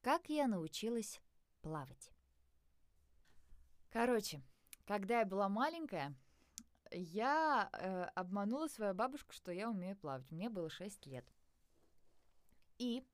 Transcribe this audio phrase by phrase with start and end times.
[0.02, 1.20] Как я научилась
[1.61, 2.11] плавать?
[3.90, 4.43] Короче,
[4.86, 6.16] когда я была маленькая,
[6.90, 10.29] я э, обманула свою бабушку, что я умею плавать.
[10.32, 11.32] Мне было 6 лет.
[12.79, 13.04] И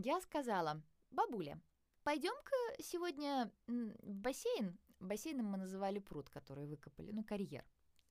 [0.00, 1.60] я сказала, бабуля,
[2.02, 4.78] пойдем-ка сегодня в бассейн.
[5.00, 7.64] Бассейном мы называли пруд, который выкопали, ну, карьер.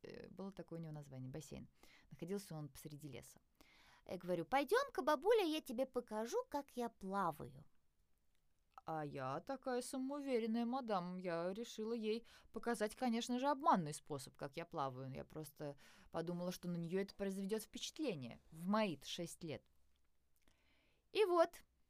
[0.03, 1.67] Э, Было такое у него название, бассейн.
[2.11, 3.39] Находился он посреди леса.
[4.05, 7.65] Я говорю, пойдем-ка, бабуля, я тебе покажу, как я плаваю.
[8.85, 11.17] А я такая самоуверенная мадам.
[11.17, 15.11] Я решила ей показать, конечно же, обманный способ, как я плаваю.
[15.11, 15.75] Я просто
[16.11, 19.61] подумала, что на нее это произведет впечатление в мои 6 лет.
[21.11, 21.49] И вот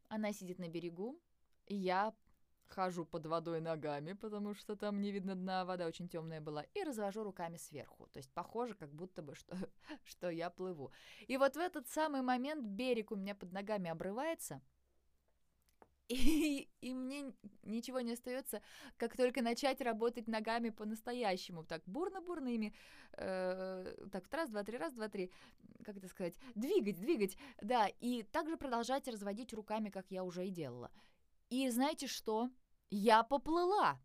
[0.10, 1.20] она сидит на берегу,
[1.68, 2.14] я
[2.68, 6.84] хожу под водой ногами, потому что там не видно дна, вода очень темная была, и
[6.84, 8.08] развожу руками сверху.
[8.12, 9.56] То есть похоже, как будто бы, что,
[10.04, 10.92] что я плыву.
[11.28, 14.62] И вот в этот самый момент берег у меня под ногами обрывается,
[16.10, 18.62] и, и мне ничего не остается,
[18.96, 21.66] как только начать работать ногами по-настоящему.
[21.66, 22.74] Так, бурно-бурно ими.
[23.14, 25.32] Э, так, раз, два, три, раз, два, три.
[25.84, 26.36] Как это сказать?
[26.56, 27.38] Двигать, двигать.
[27.62, 30.92] Да, и также продолжать разводить руками, как я уже и делала.
[31.50, 32.50] И знаете что?
[32.90, 34.00] Я поплыла.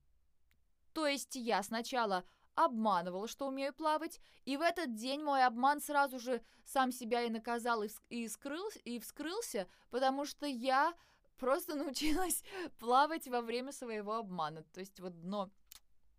[0.93, 2.25] То есть я сначала
[2.57, 7.31] обманывала, что умею плавать, и в этот день мой обман сразу же сам себя и
[7.31, 10.93] наказал, и, и, скрыл, и вскрылся, потому что я
[11.39, 12.43] просто научилась
[12.79, 14.63] плавать во время своего обмана.
[14.73, 15.51] То есть вот дно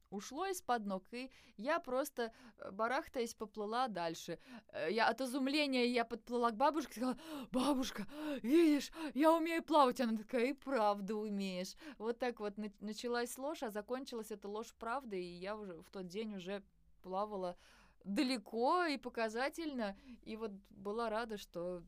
[0.10, 4.40] ушло из-под ног, и я просто, э, барахтаясь, поплыла дальше.
[4.72, 7.18] Э, Я от изумления я подплыла к бабушке и сказала,
[7.52, 8.06] бабушка,
[8.44, 10.00] видишь, я умею плавать.
[10.02, 11.76] Она такая, и правда умеешь.
[11.98, 15.90] Вот так вот на- началась ложь, а закончилась эта ложь правдой, и я уже в
[15.90, 16.64] тот день уже
[17.02, 17.58] плавала
[18.04, 21.82] далеко и показательно, и вот была рада, что,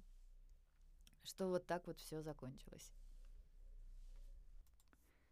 [1.24, 2.92] что вот так вот все закончилось.